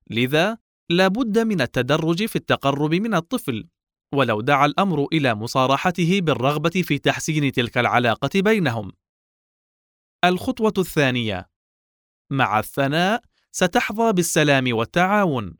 لذا 0.09 0.57
لا 0.89 1.07
بد 1.07 1.39
من 1.39 1.61
التدرج 1.61 2.25
في 2.25 2.35
التقرب 2.35 2.93
من 2.93 3.13
الطفل. 3.13 3.67
ولو 4.15 4.41
دعا 4.41 4.65
الأمر 4.65 5.07
إلى 5.13 5.35
مصارحته 5.35 6.21
بالرغبة 6.21 6.69
في 6.69 6.97
تحسين 6.97 7.51
تلك 7.51 7.77
العلاقة 7.77 8.41
بينهم. 8.41 8.91
الخطوة 10.25 10.73
الثانية. 10.77 11.49
مع 12.31 12.59
الثناء 12.59 13.21
ستحظى 13.51 14.13
بالسلام 14.13 14.75
والتعاون. 14.75 15.57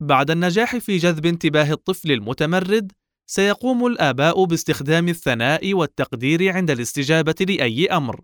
بعد 0.00 0.30
النجاح 0.30 0.76
في 0.76 0.96
جذب 0.96 1.26
انتباه 1.26 1.72
الطفل 1.72 2.12
المتمرد 2.12 2.92
سيقوم 3.26 3.86
الآباء 3.86 4.44
باستخدام 4.44 5.08
الثناء 5.08 5.74
والتقدير 5.74 6.56
عند 6.56 6.70
الاستجابة 6.70 7.34
لأي 7.40 7.86
أمر. 7.86 8.20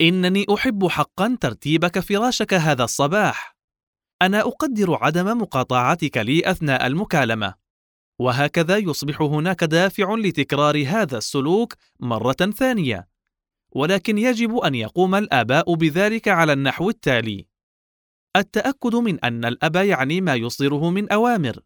إنني 0.00 0.46
أحب 0.54 0.88
حقا 0.88 1.38
ترتيبك 1.40 1.98
فراشك 1.98 2.54
هذا 2.54 2.84
الصباح. 2.84 3.56
أنا 4.22 4.40
أقدر 4.40 4.94
عدم 4.94 5.38
مقاطعتك 5.38 6.16
لي 6.16 6.50
أثناء 6.50 6.86
المكالمة. 6.86 7.54
وهكذا 8.18 8.76
يصبح 8.76 9.22
هناك 9.22 9.64
دافع 9.64 10.14
لتكرار 10.14 10.86
هذا 10.86 11.18
السلوك 11.18 11.74
مرة 12.00 12.32
ثانية. 12.32 13.11
ولكن 13.74 14.18
يجب 14.18 14.56
أن 14.56 14.74
يقوم 14.74 15.14
الآباء 15.14 15.74
بذلك 15.74 16.28
على 16.28 16.52
النحو 16.52 16.90
التالي. 16.90 17.46
التأكد 18.36 18.94
من 18.94 19.24
أن 19.24 19.44
الأب 19.44 19.76
يعني 19.76 20.20
ما 20.20 20.34
يصدره 20.34 20.90
من 20.90 21.12
أوامر. 21.12 21.60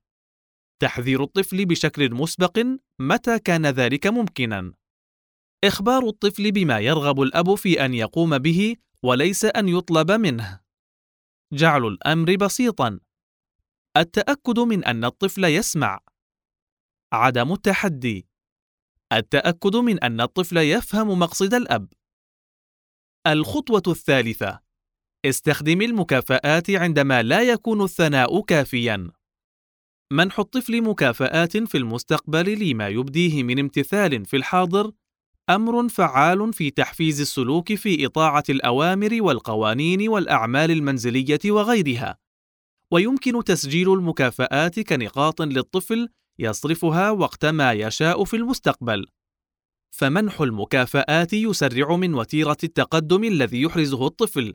تحذير 0.82 1.22
الطفل 1.22 1.66
بشكل 1.66 2.14
مسبق 2.14 2.66
متى 2.98 3.38
كان 3.38 3.66
ذلك 3.66 4.06
ممكنا. 4.06 4.72
إخبار 5.64 6.08
الطفل 6.08 6.52
بما 6.52 6.78
يرغب 6.78 7.22
الأب 7.22 7.54
في 7.54 7.84
أن 7.84 7.94
يقوم 7.94 8.38
به 8.38 8.76
وليس 9.02 9.44
أن 9.44 9.68
يطلب 9.68 10.10
منه. 10.10 10.60
جعل 11.52 11.86
الأمر 11.86 12.36
بسيطا. 12.36 13.00
التأكد 13.96 14.58
من 14.58 14.84
أن 14.84 15.04
الطفل 15.04 15.44
يسمع. 15.44 16.00
عدم 17.12 17.52
التحدي. 17.52 18.26
التأكد 19.12 19.76
من 19.76 20.04
أن 20.04 20.20
الطفل 20.20 20.56
يفهم 20.56 21.18
مقصد 21.18 21.54
الأب. 21.54 21.88
الخطوة 23.26 23.82
الثالثة 23.88 24.60
استخدم 25.24 25.82
المكافآت 25.82 26.70
عندما 26.70 27.22
لا 27.22 27.42
يكون 27.42 27.84
الثناء 27.84 28.40
كافيا. 28.40 29.10
منح 30.12 30.38
الطفل 30.38 30.82
مكافآت 30.82 31.56
في 31.56 31.78
المستقبل 31.78 32.70
لما 32.70 32.88
يبديه 32.88 33.42
من 33.42 33.58
امتثال 33.58 34.24
في 34.24 34.36
الحاضر 34.36 34.92
أمر 35.50 35.88
فعال 35.88 36.52
في 36.52 36.70
تحفيز 36.70 37.20
السلوك 37.20 37.74
في 37.74 38.06
إطاعة 38.06 38.44
الأوامر 38.48 39.22
والقوانين 39.22 40.08
والأعمال 40.08 40.70
المنزلية 40.70 41.40
وغيرها. 41.46 42.18
ويمكن 42.92 43.44
تسجيل 43.44 43.92
المكافآت 43.92 44.80
كنقاط 44.80 45.42
للطفل 45.42 46.08
يصرفها 46.38 47.10
وقت 47.10 47.44
ما 47.44 47.72
يشاء 47.72 48.24
في 48.24 48.36
المستقبل. 48.36 49.06
فمنح 49.90 50.40
المكافآت 50.40 51.32
يسرع 51.32 51.96
من 51.96 52.14
وتيرة 52.14 52.56
التقدم 52.64 53.24
الذي 53.24 53.62
يحرزه 53.62 54.06
الطفل. 54.06 54.54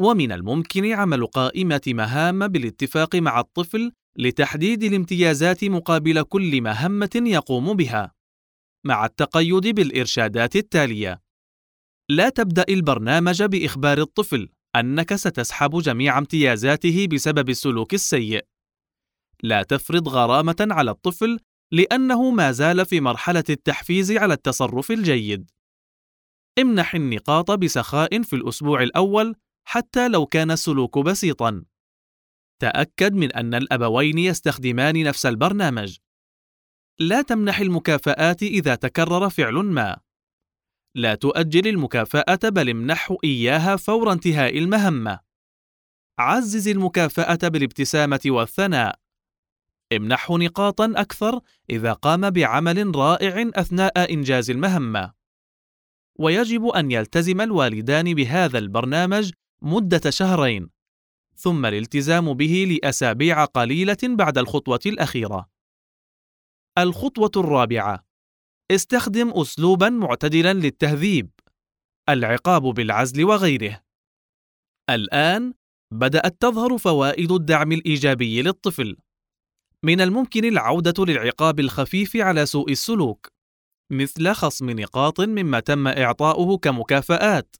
ومن 0.00 0.32
الممكن 0.32 0.92
عمل 0.92 1.26
قائمة 1.26 1.80
مهام 1.86 2.48
بالاتفاق 2.48 3.16
مع 3.16 3.40
الطفل 3.40 3.92
لتحديد 4.16 4.82
الامتيازات 4.82 5.64
مقابل 5.64 6.22
كل 6.22 6.60
مهمة 6.60 7.10
يقوم 7.14 7.74
بها. 7.74 8.14
مع 8.84 9.04
التقيد 9.04 9.66
بالإرشادات 9.66 10.56
التالية. 10.56 11.22
لا 12.08 12.28
تبدأ 12.28 12.64
البرنامج 12.68 13.42
بإخبار 13.42 14.00
الطفل 14.00 14.48
أنك 14.76 15.14
ستسحب 15.14 15.78
جميع 15.78 16.18
امتيازاته 16.18 17.06
بسبب 17.06 17.48
السلوك 17.50 17.94
السيء. 17.94 18.44
لا 19.42 19.62
تفرض 19.62 20.08
غرامة 20.08 20.68
على 20.70 20.90
الطفل 20.90 21.38
لأنه 21.72 22.30
ما 22.30 22.52
زال 22.52 22.86
في 22.86 23.00
مرحلة 23.00 23.44
التحفيز 23.50 24.12
على 24.12 24.34
التصرف 24.34 24.90
الجيد 24.90 25.50
امنح 26.58 26.94
النقاط 26.94 27.50
بسخاء 27.50 28.22
في 28.22 28.36
الأسبوع 28.36 28.82
الأول 28.82 29.34
حتى 29.64 30.08
لو 30.08 30.26
كان 30.26 30.50
السلوك 30.50 30.98
بسيطا 30.98 31.64
تأكد 32.60 33.14
من 33.14 33.32
أن 33.32 33.54
الأبوين 33.54 34.18
يستخدمان 34.18 35.02
نفس 35.02 35.26
البرنامج 35.26 35.98
لا 37.00 37.22
تمنح 37.22 37.58
المكافآت 37.58 38.42
إذا 38.42 38.74
تكرر 38.74 39.30
فعل 39.30 39.54
ما. 39.54 40.00
لا 40.94 41.14
تؤجل 41.14 41.68
المكافأة 41.68 42.38
بل 42.44 42.68
امنحه 42.68 43.16
إياها 43.24 43.76
فور 43.76 44.12
انتهاء 44.12 44.58
المهمة. 44.58 45.20
عزز 46.18 46.68
المكافأة 46.68 47.48
بالابتسامة 47.48 48.20
والثناء. 48.26 48.98
امنحه 49.92 50.38
نقاطا 50.38 50.92
أكثر 50.96 51.40
إذا 51.70 51.92
قام 51.92 52.30
بعمل 52.30 52.96
رائع 52.96 53.50
أثناء 53.54 54.12
إنجاز 54.12 54.50
المهمة. 54.50 55.12
ويجب 56.18 56.66
أن 56.66 56.90
يلتزم 56.90 57.40
الوالدان 57.40 58.14
بهذا 58.14 58.58
البرنامج 58.58 59.32
مدة 59.62 60.10
شهرين، 60.10 60.70
ثم 61.36 61.66
الالتزام 61.66 62.34
به 62.34 62.78
لأسابيع 62.82 63.44
قليلة 63.44 63.98
بعد 64.02 64.38
الخطوة 64.38 64.80
الأخيرة. 64.86 65.50
الخطوة 66.78 67.30
الرابعة: 67.36 68.04
استخدم 68.70 69.30
أسلوبًا 69.30 69.88
معتدلًا 69.88 70.52
للتهذيب، 70.52 71.30
العقاب 72.08 72.62
بالعزل 72.62 73.24
وغيره. 73.24 73.82
الآن 74.90 75.54
بدأت 75.90 76.40
تظهر 76.40 76.78
فوائد 76.78 77.32
الدعم 77.32 77.72
الإيجابي 77.72 78.42
للطفل. 78.42 78.96
من 79.84 80.00
الممكن 80.00 80.44
العودة 80.44 81.04
للعقاب 81.04 81.60
الخفيف 81.60 82.16
على 82.16 82.46
سوء 82.46 82.70
السلوك، 82.70 83.28
مثل 83.92 84.32
خصم 84.32 84.70
نقاط 84.70 85.20
مما 85.20 85.60
تم 85.60 85.88
إعطاؤه 85.88 86.58
كمكافآت، 86.58 87.56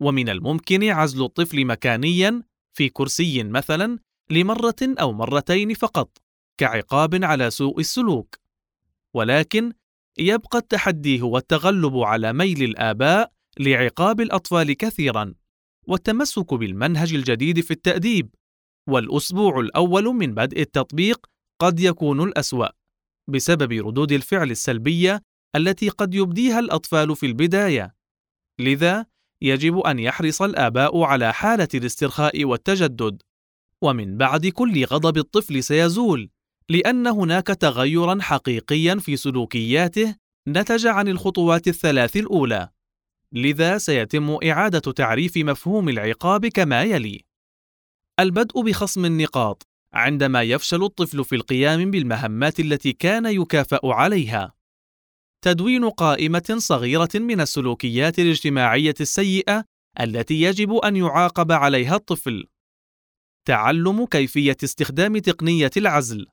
ومن 0.00 0.28
الممكن 0.28 0.84
عزل 0.84 1.24
الطفل 1.24 1.64
مكانيًا 1.64 2.42
في 2.76 2.88
كرسي 2.88 3.42
مثلًا 3.44 3.98
لمرة 4.30 4.76
أو 4.82 5.12
مرتين 5.12 5.74
فقط، 5.74 6.18
كعقاب 6.60 7.24
على 7.24 7.50
سوء 7.50 7.80
السلوك. 7.80 8.36
ولكن 9.14 9.72
يبقى 10.18 10.58
التحدي 10.58 11.20
هو 11.20 11.38
التغلب 11.38 11.96
على 11.96 12.32
ميل 12.32 12.62
الآباء 12.62 13.32
لعقاب 13.58 14.20
الأطفال 14.20 14.72
كثيرا 14.72 15.34
والتمسك 15.86 16.54
بالمنهج 16.54 17.14
الجديد 17.14 17.60
في 17.60 17.70
التأديب 17.70 18.34
والأسبوع 18.88 19.60
الأول 19.60 20.04
من 20.04 20.34
بدء 20.34 20.60
التطبيق 20.60 21.26
قد 21.60 21.80
يكون 21.80 22.22
الأسوأ 22.22 22.68
بسبب 23.28 23.72
ردود 23.72 24.12
الفعل 24.12 24.50
السلبية 24.50 25.22
التي 25.56 25.88
قد 25.88 26.14
يبديها 26.14 26.58
الأطفال 26.58 27.16
في 27.16 27.26
البداية. 27.26 27.94
لذا 28.60 29.06
يجب 29.42 29.78
أن 29.78 29.98
يحرص 29.98 30.42
الآباء 30.42 31.02
على 31.02 31.32
حالة 31.32 31.68
الاسترخاء 31.74 32.44
والتجدد. 32.44 33.22
ومن 33.82 34.16
بعد 34.16 34.46
كل 34.46 34.84
غضب 34.84 35.18
الطفل 35.18 35.62
سيزول 35.62 36.30
لأن 36.68 37.06
هناك 37.06 37.46
تغيرا 37.46 38.18
حقيقيا 38.20 38.94
في 38.94 39.16
سلوكياته 39.16 40.16
نتج 40.48 40.86
عن 40.86 41.08
الخطوات 41.08 41.68
الثلاث 41.68 42.16
الأولى. 42.16 42.68
لذا 43.32 43.78
سيتم 43.78 44.38
إعادة 44.44 44.92
تعريف 44.92 45.36
مفهوم 45.36 45.88
العقاب 45.88 46.46
كما 46.46 46.82
يلي. 46.82 47.24
البدء 48.20 48.62
بخصم 48.62 49.04
النقاط. 49.04 49.69
عندما 49.94 50.42
يفشل 50.42 50.84
الطفل 50.84 51.24
في 51.24 51.34
القيام 51.34 51.90
بالمهمات 51.90 52.60
التي 52.60 52.92
كان 52.92 53.26
يكافأ 53.26 53.80
عليها. 53.84 54.54
تدوين 55.44 55.90
قائمة 55.90 56.56
صغيرة 56.58 57.08
من 57.14 57.40
السلوكيات 57.40 58.18
الاجتماعية 58.18 58.94
السيئة 59.00 59.64
التي 60.00 60.42
يجب 60.42 60.72
أن 60.72 60.96
يعاقب 60.96 61.52
عليها 61.52 61.96
الطفل. 61.96 62.44
تعلم 63.44 64.06
كيفية 64.06 64.56
استخدام 64.64 65.18
تقنية 65.18 65.70
العزل. 65.76 66.26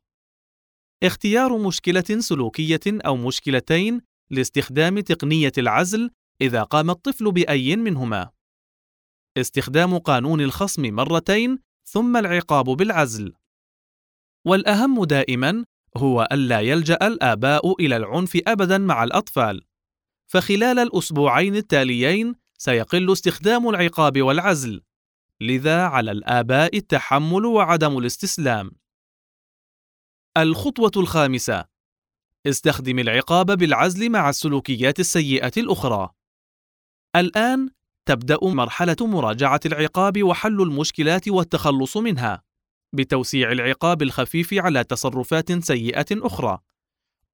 اختيار 1.03 1.57
مشكلة 1.57 2.19
سلوكية 2.19 2.79
أو 2.87 3.15
مشكلتين 3.17 4.01
لاستخدام 4.29 4.99
تقنية 4.99 5.51
العزل 5.57 6.11
إذا 6.41 6.63
قام 6.63 6.89
الطفل 6.89 7.31
بأي 7.31 7.75
منهما. 7.75 8.29
استخدام 9.37 9.97
قانون 9.97 10.41
الخصم 10.41 10.81
مرتين 10.81 11.59
ثم 11.85 12.17
العقاب 12.17 12.65
بالعزل. 12.65 13.33
والأهم 14.47 15.03
دائما 15.03 15.65
هو 15.97 16.27
ألا 16.31 16.59
يلجأ 16.59 16.97
الآباء 17.01 17.81
إلى 17.81 17.95
العنف 17.95 18.37
أبدا 18.47 18.77
مع 18.77 19.03
الأطفال، 19.03 19.61
فخلال 20.27 20.79
الأسبوعين 20.79 21.55
التاليين 21.55 22.35
سيقل 22.57 23.11
استخدام 23.11 23.69
العقاب 23.69 24.21
والعزل، 24.21 24.81
لذا 25.41 25.81
على 25.81 26.11
الآباء 26.11 26.77
التحمل 26.77 27.45
وعدم 27.45 27.97
الاستسلام. 27.97 28.71
الخطوة 30.37 30.91
الخامسة: 30.97 31.65
استخدم 32.45 32.99
العقاب 32.99 33.51
بالعزل 33.51 34.09
مع 34.09 34.29
السلوكيات 34.29 34.99
السيئة 34.99 35.51
الأخرى. 35.57 36.09
الآن 37.15 37.69
تبدأ 38.05 38.37
مرحلة 38.41 38.97
مراجعة 39.01 39.59
العقاب 39.65 40.23
وحل 40.23 40.61
المشكلات 40.61 41.27
والتخلص 41.27 41.97
منها، 41.97 42.46
بتوسيع 42.93 43.51
العقاب 43.51 44.01
الخفيف 44.01 44.53
على 44.53 44.83
تصرفات 44.83 45.63
سيئة 45.63 46.05
أخرى. 46.11 46.59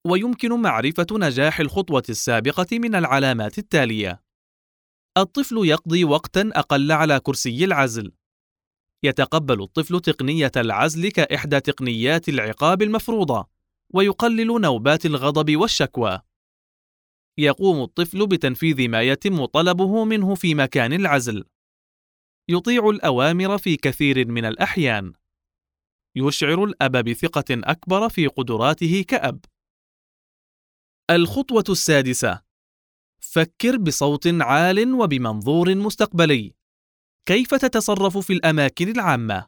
ويمكن 0.07 0.61
معرفة 0.61 1.07
نجاح 1.11 1.59
الخطوة 1.59 2.03
السابقة 2.09 2.67
من 2.71 2.95
العلامات 2.95 3.57
التالية: 3.57 4.23
الطفل 5.17 5.57
يقضي 5.57 6.03
وقتا 6.03 6.49
أقل 6.53 6.91
على 6.91 7.19
كرسي 7.19 7.65
العزل. 7.65 8.11
يتقبل 9.03 9.63
الطفل 9.63 9.99
تقنية 9.99 10.51
العزل 10.57 11.11
كإحدى 11.11 11.59
تقنيات 11.59 12.29
العقاب 12.29 12.81
المفروضة، 12.81 13.47
ويقلل 13.89 14.61
نوبات 14.61 15.05
الغضب 15.05 15.55
والشكوى. 15.55 16.21
يقوم 17.37 17.83
الطفل 17.83 18.27
بتنفيذ 18.27 18.89
ما 18.89 19.01
يتم 19.01 19.45
طلبه 19.45 20.05
منه 20.05 20.35
في 20.35 20.55
مكان 20.55 20.93
العزل. 20.93 21.43
يطيع 22.49 22.89
الأوامر 22.89 23.57
في 23.57 23.77
كثير 23.77 24.27
من 24.27 24.45
الأحيان. 24.45 25.13
يشعر 26.15 26.63
الأب 26.63 26.97
بثقة 26.97 27.45
أكبر 27.51 28.09
في 28.09 28.27
قدراته 28.27 29.05
كأب. 29.07 29.45
الخطوة 31.09 31.63
السادسة: 31.69 32.41
فكر 33.19 33.77
بصوت 33.77 34.27
عال 34.27 34.93
وبمنظور 34.93 35.75
مستقبلي. 35.75 36.55
كيف 37.25 37.55
تتصرف 37.55 38.17
في 38.17 38.33
الأماكن 38.33 38.89
العامة؟ 38.89 39.47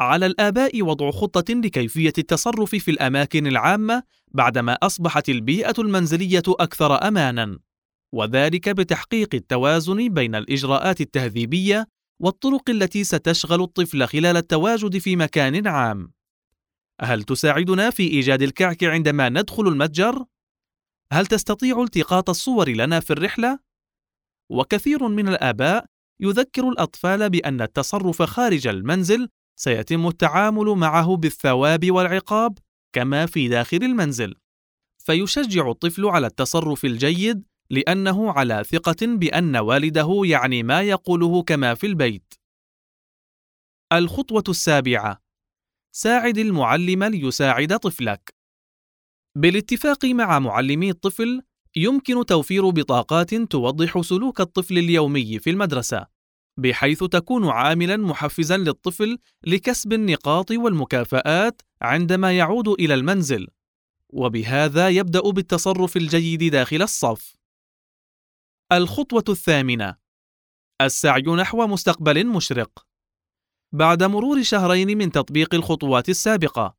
على 0.00 0.26
الآباء 0.26 0.82
وضع 0.82 1.10
خطة 1.10 1.54
لكيفية 1.54 2.12
التصرف 2.18 2.74
في 2.74 2.90
الأماكن 2.90 3.46
العامة 3.46 4.02
بعدما 4.28 4.72
أصبحت 4.72 5.28
البيئة 5.28 5.74
المنزلية 5.78 6.42
أكثر 6.48 7.08
أمانًا، 7.08 7.58
وذلك 8.12 8.68
بتحقيق 8.68 9.34
التوازن 9.34 10.08
بين 10.08 10.34
الإجراءات 10.34 11.00
التهذيبية 11.00 11.88
والطرق 12.20 12.70
التي 12.70 13.04
ستشغل 13.04 13.62
الطفل 13.62 14.06
خلال 14.06 14.36
التواجد 14.36 14.98
في 14.98 15.16
مكان 15.16 15.66
عام. 15.66 16.12
هل 17.00 17.22
تساعدنا 17.22 17.90
في 17.90 18.02
إيجاد 18.02 18.42
الكعك 18.42 18.84
عندما 18.84 19.28
ندخل 19.28 19.68
المتجر؟ 19.68 20.24
هل 21.12 21.26
تستطيع 21.26 21.82
التقاط 21.82 22.30
الصور 22.30 22.68
لنا 22.68 23.00
في 23.00 23.12
الرحلة؟ 23.12 23.58
وكثير 24.50 25.08
من 25.08 25.28
الآباء 25.28 25.86
يذكر 26.20 26.68
الأطفال 26.68 27.30
بأن 27.30 27.60
التصرف 27.60 28.22
خارج 28.22 28.66
المنزل 28.66 29.28
سيتم 29.60 30.06
التعامل 30.06 30.66
معه 30.66 31.16
بالثواب 31.16 31.90
والعقاب 31.90 32.58
كما 32.92 33.26
في 33.26 33.48
داخل 33.48 33.76
المنزل 33.76 34.34
فيشجع 34.98 35.70
الطفل 35.70 36.06
على 36.06 36.26
التصرف 36.26 36.84
الجيد 36.84 37.44
لأنه 37.70 38.32
على 38.32 38.64
ثقة 38.64 39.06
بأن 39.06 39.56
والده 39.56 40.20
يعني 40.24 40.62
ما 40.62 40.82
يقوله 40.82 41.42
كما 41.42 41.74
في 41.74 41.86
البيت. 41.86 42.34
الخطوة 43.92 44.44
السابعة. 44.48 45.22
ساعد 45.92 46.38
المعلم 46.38 47.04
ليساعد 47.04 47.78
طفلك. 47.78 48.34
بالاتفاق 49.34 50.04
مع 50.04 50.38
معلمي 50.38 50.90
الطفل 50.90 51.42
يمكن 51.76 52.26
توفير 52.26 52.70
بطاقات 52.70 53.34
توضح 53.34 54.00
سلوك 54.00 54.40
الطفل 54.40 54.78
اليومي 54.78 55.38
في 55.38 55.50
المدرسة 55.50 56.06
بحيث 56.58 57.04
تكون 57.04 57.48
عاملا 57.48 57.96
محفزا 57.96 58.56
للطفل 58.56 59.18
لكسب 59.46 59.92
النقاط 59.92 60.50
والمكافآت 60.50 61.62
عندما 61.82 62.38
يعود 62.38 62.68
إلى 62.68 62.94
المنزل، 62.94 63.48
وبهذا 64.08 64.88
يبدأ 64.88 65.20
بالتصرف 65.20 65.96
الجيد 65.96 66.44
داخل 66.44 66.82
الصف. 66.82 67.37
الخطوة 68.72 69.24
الثامنة: 69.28 69.96
السعي 70.80 71.22
نحو 71.22 71.66
مستقبل 71.66 72.26
مشرق. 72.26 72.86
بعد 73.72 74.02
مرور 74.02 74.42
شهرين 74.42 74.98
من 74.98 75.12
تطبيق 75.12 75.54
الخطوات 75.54 76.08
السابقة، 76.08 76.76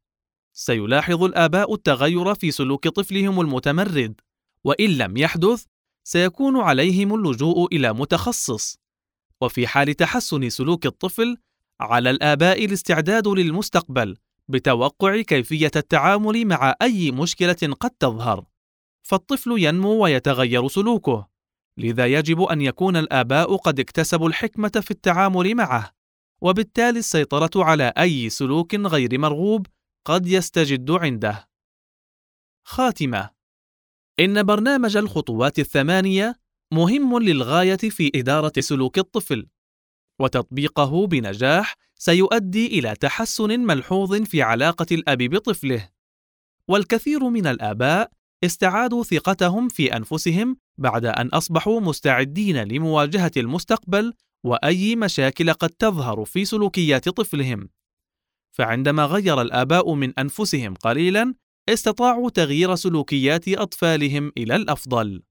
سيلاحظ 0.54 1.24
الآباء 1.24 1.74
التغير 1.74 2.36
في 2.36 2.52
سلوك 2.52 2.88
طفلهم 2.88 3.42
المتمرد، 3.42 4.22
وإن 4.64 4.90
لم 4.90 5.18
يحدث، 5.18 5.66
سيكون 6.04 6.58
عليهم 6.58 7.16
اللجوء 7.16 7.76
إلى 7.76 7.94
متخصص. 7.94 8.78
وفي 9.42 9.68
حال 9.68 9.94
تحسن 9.94 10.50
سلوك 10.50 10.86
الطفل 10.86 11.38
على 11.80 12.10
الآباء 12.10 12.66
الاستعداد 12.66 13.28
للمستقبل 13.28 14.18
بتوقع 14.48 15.22
كيفية 15.22 15.72
التعامل 15.76 16.46
مع 16.46 16.76
أي 16.82 17.12
مشكلة 17.12 17.76
قد 17.80 17.92
تظهر، 17.92 18.46
فالطفل 19.02 19.56
ينمو 19.58 20.04
ويتغير 20.04 20.68
سلوكه، 20.68 21.30
لذا 21.78 22.06
يجب 22.06 22.42
أن 22.42 22.62
يكون 22.62 22.98
الآباء 22.98 23.56
قد 23.56 23.80
اكتسبوا 23.80 24.28
الحكمة 24.28 24.70
في 24.70 24.92
التعامل 24.92 25.56
معه، 25.56 25.92
وبالتالي 26.42 27.00
السيطرة 27.00 27.64
على 27.64 27.94
أي 27.98 28.30
سلوك 28.30 28.76
غير 28.76 29.20
مرغوب 29.20 29.68
قد 30.06 30.28
يستجد 30.28 30.92
عنده. 30.92 31.50
خاتمة: 32.64 33.30
إن 34.20 34.44
برنامج 34.44 34.98
الخطوات 34.98 35.60
الثمانية 35.60 36.40
مهم 36.74 37.20
للغاية 37.20 37.78
في 37.78 38.12
إدارة 38.16 38.54
سلوك 38.60 38.98
الطفل 38.98 39.48
وتطبيقه 40.20 41.08
بنجاح 41.08 41.76
سيؤدي 41.96 42.68
إلى 42.68 42.96
تحسن 42.96 43.60
ملحوظ 43.60 44.16
في 44.16 44.42
علاقة 44.42 44.86
الأب 44.92 45.18
بطفله 45.18 45.90
والكثير 46.68 47.30
من 47.30 47.48
الآباء 47.48 48.12
استعادوا 48.44 49.04
ثقتهم 49.04 49.70
في 49.70 49.96
أنفسهم 49.96 50.58
بعد 50.80 51.06
أن 51.06 51.28
أصبحوا 51.28 51.80
مستعدين 51.80 52.64
لمواجهة 52.64 53.32
المستقبل 53.38 54.14
وأي 54.44 54.96
مشاكل 54.96 55.54
قد 55.54 55.70
تظهر 55.70 56.26
في 56.26 56.46
سلوكيات 56.46 57.10
طفلهم. 57.10 57.70
فعندما 58.52 59.06
غير 59.06 59.42
الآباء 59.42 59.94
من 59.94 60.20
أنفسهم 60.20 60.74
قليلا 60.74 61.34
استطاعوا 61.70 62.30
تغيير 62.30 62.76
سلوكيات 62.76 63.48
أطفالهم 63.48 64.32
إلى 64.38 64.56
الأفضل. 64.56 65.22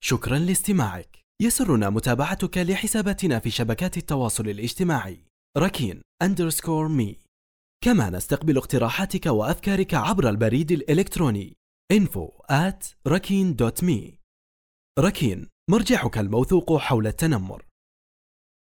شكرا 0.00 0.38
لاستماعك. 0.38 1.18
يسرنا 1.40 1.90
متابعتك 1.90 2.58
لحساباتنا 2.58 3.38
في 3.38 3.50
شبكات 3.50 3.96
التواصل 3.96 4.48
الاجتماعي. 4.48 5.24
ركين 5.58 6.02
كما 7.80 8.10
نستقبل 8.10 8.56
اقتراحاتك 8.56 9.26
وأفكارك 9.26 9.94
عبر 9.94 10.28
البريد 10.28 10.72
الإلكتروني. 10.72 11.56
Info 11.92 12.42
at 12.50 12.84
rakin.me 13.06 14.18
ركين 14.98 15.48
مرجعك 15.70 16.18
الموثوق 16.18 16.76
حول 16.76 17.06
التنمر. 17.06 17.67